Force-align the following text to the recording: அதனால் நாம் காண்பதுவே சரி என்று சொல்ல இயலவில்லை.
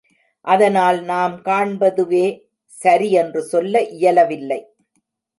அதனால் 0.45 0.99
நாம் 1.01 1.35
காண்பதுவே 1.45 2.23
சரி 2.81 3.11
என்று 3.11 3.41
சொல்ல 3.43 3.83
இயலவில்லை. 3.97 4.59